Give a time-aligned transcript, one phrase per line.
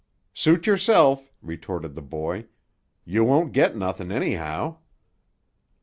[0.33, 2.47] "Suit yerself," retorted the boy.
[3.05, 4.79] "You won't get nothin', anyhow."